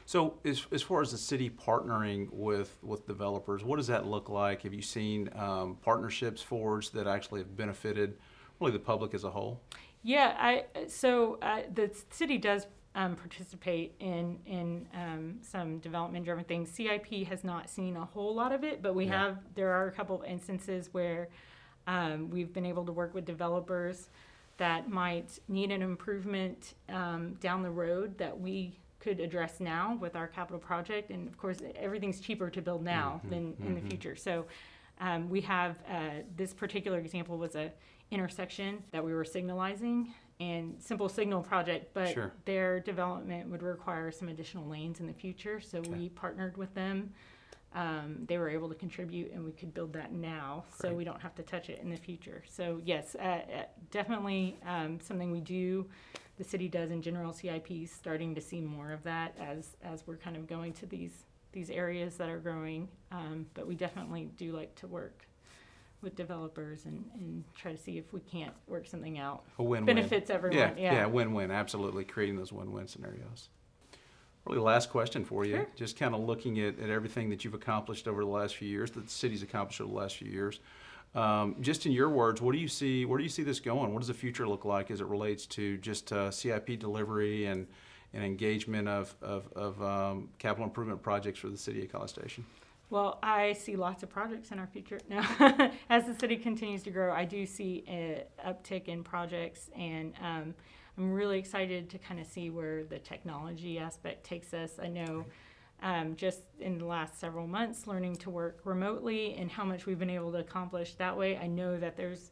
So, 0.05 0.39
as, 0.45 0.67
as 0.71 0.83
far 0.83 1.01
as 1.01 1.13
the 1.13 1.19
city 1.19 1.49
partnering 1.49 2.29
with 2.31 2.77
with 2.83 3.07
developers, 3.07 3.65
what 3.65 3.77
does 3.77 3.87
that 3.87 4.07
look 4.07 4.29
like? 4.29 4.61
Have 4.63 4.75
you 4.75 4.83
seen 4.83 5.31
um, 5.35 5.79
partnerships 5.81 6.43
forged 6.43 6.93
that 6.93 7.07
actually 7.07 7.41
have 7.41 7.57
benefited 7.57 8.19
really 8.61 8.73
the 8.73 8.79
public 8.79 9.15
as 9.15 9.25
a 9.25 9.31
whole? 9.31 9.63
Yeah, 10.03 10.37
I 10.39 10.65
so 10.89 11.39
uh, 11.41 11.63
the 11.73 11.91
city 12.11 12.37
does 12.37 12.67
um, 12.95 13.17
participate 13.17 13.95
in 14.01 14.39
in 14.47 14.87
um, 14.95 15.39
some 15.43 15.79
development 15.79 16.25
driven 16.25 16.45
things. 16.45 16.71
CIP 16.71 17.27
has 17.29 17.43
not 17.45 17.69
seen 17.69 17.97
a 17.97 18.05
whole 18.05 18.35
lot 18.35 18.53
of 18.53 18.63
it, 18.65 18.83
but 18.83 18.95
we 18.95 19.07
Yeah. 19.07 19.19
have 19.25 19.39
there 19.55 19.73
are 19.73 19.87
a 19.89 19.93
couple 19.93 20.23
of 20.23 20.29
instances 20.29 20.89
where 20.93 21.29
um, 21.87 22.31
we've 22.31 22.53
been 22.53 22.65
able 22.67 22.85
to 22.87 22.93
work 22.93 23.13
with 23.15 23.25
developers 23.25 24.09
that 24.57 24.89
might 24.89 25.39
need 25.49 25.71
an 25.73 25.83
improvement 25.83 26.75
um, 26.89 27.35
down 27.41 27.63
the 27.63 27.71
road 27.71 28.17
that 28.19 28.39
we 28.41 28.79
could 29.01 29.21
address 29.21 29.61
now 29.61 29.99
with 30.01 30.17
our 30.17 30.27
capital 30.29 30.59
project. 30.59 31.11
And 31.11 31.29
of 31.29 31.37
course, 31.37 31.59
everything's 31.77 32.21
cheaper 32.21 32.49
to 32.51 32.63
build 32.63 32.83
now 32.85 33.21
Mhm, 33.27 33.31
than 33.31 33.57
in 33.67 33.75
the 33.75 33.81
mhm. 33.81 33.89
future. 33.89 34.17
So 34.17 34.47
um, 35.01 35.29
we 35.29 35.41
have 35.43 35.77
uh, 35.91 36.23
this 36.37 36.55
particular 36.55 36.99
example 37.01 37.37
was 37.37 37.55
a 37.57 37.73
intersection 38.11 38.83
that 38.93 39.05
we 39.05 39.13
were 39.13 39.25
signalizing 39.25 40.15
and 40.41 40.81
simple 40.83 41.09
signal 41.09 41.43
project, 41.43 41.95
but 41.95 42.13
Sure. 42.13 42.33
their 42.45 42.81
development 42.81 43.49
would 43.51 43.63
require 43.63 44.11
some 44.11 44.29
additional 44.29 44.67
lanes 44.69 45.01
in 45.01 45.07
the 45.07 45.13
future. 45.13 45.61
So 45.61 45.79
Okay. 45.79 45.91
we 45.91 46.09
partnered 46.09 46.57
with 46.57 46.75
them. 46.75 47.13
Um, 47.73 48.25
they 48.27 48.39
were 48.39 48.49
able 48.49 48.69
to 48.69 48.75
contribute 48.75 49.33
and 49.33 49.45
we 49.45 49.51
could 49.51 49.75
build 49.75 49.93
that 49.95 50.13
now 50.13 50.65
so 50.77 50.95
we 50.95 51.03
don't 51.03 51.21
have 51.21 51.35
to 51.35 51.43
touch 51.43 51.69
it 51.69 51.81
in 51.81 51.91
the 51.91 51.97
future. 51.97 52.45
So 52.49 52.81
yes, 52.85 53.17
uh, 53.17 53.23
uh, 53.23 53.65
definitely 53.91 54.59
um, 54.65 55.01
something 55.01 55.33
we 55.33 55.41
do. 55.41 55.89
The 56.37 56.45
city 56.45 56.69
does 56.69 56.91
in 56.93 57.03
general 57.03 57.33
CIPs, 57.33 57.91
starting 57.93 58.35
to 58.35 58.41
see 58.41 58.61
more 58.61 58.93
of 58.93 59.03
that 59.05 59.37
as, 59.41 59.77
as 59.83 60.07
we're 60.07 60.17
kind 60.17 60.37
of 60.37 60.47
going 60.47 60.73
to 60.75 60.87
these, 60.87 61.25
these 61.53 61.69
areas 61.71 62.17
that 62.17 62.29
are 62.29 62.39
growing. 62.39 62.89
Um, 63.11 63.47
but 63.55 63.67
we 63.67 63.75
definitely 63.75 64.31
do 64.37 64.53
like 64.53 64.75
to 64.77 64.87
work 64.87 65.27
with 66.05 66.15
developers 66.15 66.85
and, 66.85 67.05
and 67.15 67.43
try 67.57 67.73
to 67.73 67.79
see 67.79 67.99
if 67.99 68.13
we 68.13 68.21
can't 68.21 68.53
work 68.69 68.87
something 68.87 69.19
out. 69.19 69.43
A 69.59 69.63
win-win. 69.63 69.97
Benefits 69.97 70.31
everyone, 70.31 70.59
Yeah, 70.59 70.73
yeah. 70.77 70.93
yeah, 70.93 71.07
win-win, 71.07 71.51
absolutely, 71.51 72.05
creating 72.05 72.37
those 72.37 72.53
win-win 72.53 72.87
scenarios. 72.87 73.49
Really, 74.45 74.61
last 74.61 74.91
question 74.91 75.25
for 75.25 75.47
you, 75.47 75.57
Sure. 75.57 75.67
just 75.75 75.99
kind 75.99 76.15
of 76.15 76.21
looking 76.21 76.61
at, 76.61 76.79
at 76.79 76.91
everything 76.91 77.31
that 77.31 77.45
you've 77.45 77.55
accomplished 77.55 78.07
over 78.07 78.23
the 78.23 78.31
last 78.31 78.57
few 78.57 78.69
years, 78.69 78.91
that 78.93 79.07
the 79.07 79.11
city's 79.11 79.43
accomplished 79.43 79.81
over 79.81 79.91
the 79.91 79.99
last 79.99 80.17
few 80.17 80.31
years. 80.31 80.61
Um, 81.15 81.57
just 81.61 81.87
in 81.87 81.93
your 81.93 82.11
words, 82.11 82.43
what 82.43 82.53
do 82.53 82.59
you 82.59 82.69
see, 82.69 83.05
where 83.07 83.17
do 83.17 83.25
you 83.25 83.31
see 83.31 83.43
this 83.43 83.59
going? 83.59 83.95
What 83.95 84.01
does 84.01 84.09
the 84.09 84.15
future 84.15 84.47
look 84.47 84.65
like 84.65 84.91
as 84.91 85.01
it 85.01 85.07
relates 85.07 85.47
to 85.47 85.79
just 85.79 86.13
uh, 86.13 86.31
CIP 86.31 86.79
delivery 86.79 87.47
and, 87.47 87.67
and 88.13 88.23
engagement 88.23 88.89
of, 88.89 89.15
of, 89.23 89.49
of 89.55 89.83
um, 89.83 90.29
capital 90.39 90.65
improvement 90.65 91.03
projects 91.03 91.39
for 91.39 91.49
the 91.49 91.57
city 91.57 91.83
of 91.85 91.91
College 91.91 92.11
Station? 92.11 92.45
Well, 92.95 93.19
I 93.25 93.55
see 93.55 93.75
lots 93.75 94.05
of 94.05 94.09
projects 94.09 94.53
in 94.53 94.61
our 94.61 94.69
future 94.69 95.01
now. 95.11 95.27
As 95.91 96.07
the 96.07 96.15
city 96.15 96.37
continues 96.37 96.85
to 96.85 96.93
grow, 96.93 97.13
I 97.13 97.25
do 97.25 97.45
see 97.45 97.83
an 97.89 98.21
uptick 98.49 98.87
in 98.87 99.03
projects, 99.03 99.69
and 99.77 100.15
um, 100.23 100.55
I'm 100.97 101.11
really 101.11 101.41
excited 101.41 101.91
to 101.91 101.99
kind 101.99 102.21
of 102.21 102.27
see 102.29 102.51
where 102.51 102.85
the 102.85 103.01
technology 103.01 103.81
aspect 103.81 104.23
takes 104.23 104.55
us. 104.55 104.79
I 104.81 104.87
know 104.87 105.25
um, 105.83 106.15
just 106.15 106.43
in 106.61 106.79
the 106.79 106.85
last 106.85 107.19
several 107.19 107.49
months, 107.49 107.89
learning 107.89 108.15
to 108.19 108.31
work 108.31 108.61
remotely 108.63 109.35
and 109.35 109.51
how 109.51 109.65
much 109.65 109.87
we've 109.87 109.99
been 109.99 110.09
able 110.09 110.31
to 110.31 110.39
accomplish 110.39 110.95
that 110.95 111.19
way. 111.19 111.37
I 111.37 111.49
know 111.49 111.77
that 111.77 111.97
there's 111.97 112.31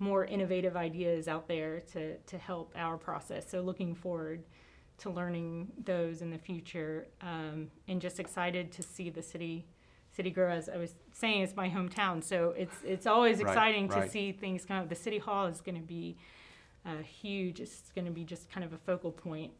more 0.00 0.26
innovative 0.26 0.76
ideas 0.76 1.28
out 1.28 1.48
there 1.48 1.80
to, 1.94 2.18
to 2.18 2.36
help 2.36 2.74
our 2.76 2.98
process. 2.98 3.50
So, 3.50 3.62
looking 3.62 3.94
forward 3.94 4.44
to 4.98 5.08
learning 5.08 5.72
those 5.82 6.20
in 6.20 6.28
the 6.28 6.36
future 6.36 7.06
um, 7.22 7.70
and 7.88 8.02
just 8.02 8.20
excited 8.20 8.70
to 8.72 8.82
see 8.82 9.08
the 9.08 9.22
city 9.22 9.64
city 10.14 10.30
grow 10.30 10.50
as 10.50 10.68
I 10.68 10.76
was 10.76 10.94
saying 11.12 11.42
it's 11.42 11.56
my 11.56 11.68
hometown 11.68 12.22
so 12.22 12.54
it's 12.56 12.76
it's 12.84 13.06
always 13.06 13.38
Right, 13.42 13.48
exciting 13.50 13.88
right. 13.88 14.04
to 14.04 14.08
see 14.10 14.32
things 14.32 14.64
come 14.64 14.78
up 14.78 14.88
the 14.88 14.94
city 14.94 15.18
hall 15.18 15.46
is 15.46 15.60
going 15.60 15.74
to 15.80 15.86
be 15.86 16.16
uh, 16.86 17.02
huge 17.02 17.60
it's 17.60 17.90
going 17.94 18.04
to 18.06 18.10
be 18.10 18.24
just 18.24 18.50
kind 18.50 18.64
of 18.64 18.72
a 18.72 18.78
focal 18.78 19.10
point 19.10 19.52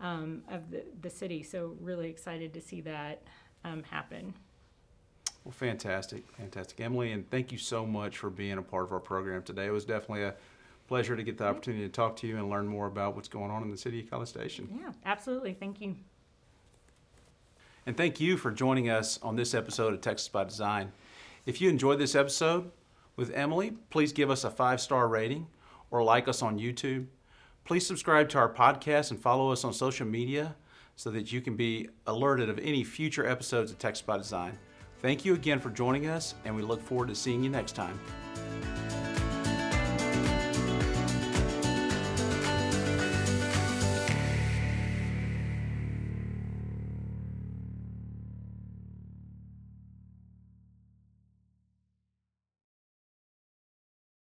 um, 0.00 0.42
of 0.50 0.70
the, 0.70 0.84
the 1.02 1.10
city 1.10 1.42
so 1.42 1.76
really 1.80 2.08
excited 2.08 2.54
to 2.54 2.60
see 2.60 2.80
that 2.82 3.22
um, 3.64 3.82
happen 3.82 4.32
Well, 5.44 5.52
fantastic, 5.52 6.22
fantastic. 6.36 6.80
Emily, 6.80 7.12
and 7.12 7.28
thank 7.30 7.50
you 7.52 7.58
so 7.58 7.84
much 7.84 8.16
for 8.18 8.30
being 8.30 8.58
a 8.58 8.62
part 8.62 8.84
of 8.84 8.92
our 8.92 9.00
program 9.00 9.42
today. 9.42 9.66
It 9.66 9.72
was 9.72 9.84
definitely 9.84 10.24
a 10.24 10.34
pleasure 10.86 11.16
to 11.16 11.22
get 11.22 11.36
the 11.38 11.46
opportunity 11.46 11.82
to 11.84 11.88
talk 11.90 12.16
to 12.16 12.26
you 12.26 12.36
and 12.38 12.48
learn 12.48 12.66
more 12.66 12.86
about 12.86 13.14
what's 13.16 13.28
going 13.28 13.50
on 13.50 13.62
in 13.62 13.70
the 13.70 13.76
city 13.76 14.00
of 14.00 14.08
College 14.10 14.28
Station. 14.28 14.68
yeah 14.80 14.92
absolutely 15.04 15.52
thank 15.54 15.80
you 15.80 15.96
And 17.88 17.96
thank 17.96 18.20
you 18.20 18.36
for 18.36 18.50
joining 18.50 18.90
us 18.90 19.18
on 19.22 19.34
this 19.34 19.54
episode 19.54 19.94
of 19.94 20.02
Texas 20.02 20.28
by 20.28 20.44
Design. 20.44 20.92
If 21.46 21.62
you 21.62 21.70
enjoyed 21.70 21.98
this 21.98 22.14
episode 22.14 22.70
with 23.16 23.32
Emily, 23.32 23.72
please 23.88 24.12
give 24.12 24.28
us 24.28 24.44
a 24.44 24.50
five 24.50 24.82
star 24.82 25.08
rating 25.08 25.46
or 25.90 26.04
like 26.04 26.28
us 26.28 26.42
on 26.42 26.58
YouTube. 26.58 27.06
Please 27.64 27.86
subscribe 27.86 28.28
to 28.28 28.38
our 28.38 28.52
podcast 28.52 29.10
and 29.10 29.18
follow 29.18 29.50
us 29.52 29.64
on 29.64 29.72
social 29.72 30.06
media 30.06 30.54
so 30.96 31.10
that 31.12 31.32
you 31.32 31.40
can 31.40 31.56
be 31.56 31.88
alerted 32.06 32.50
of 32.50 32.58
any 32.58 32.84
future 32.84 33.26
episodes 33.26 33.70
of 33.70 33.78
Texas 33.78 34.02
by 34.02 34.18
Design. 34.18 34.58
Thank 35.00 35.24
you 35.24 35.32
again 35.32 35.58
for 35.58 35.70
joining 35.70 36.08
us, 36.08 36.34
and 36.44 36.54
we 36.54 36.60
look 36.60 36.82
forward 36.82 37.08
to 37.08 37.14
seeing 37.14 37.42
you 37.42 37.48
next 37.48 37.72
time. 37.72 37.98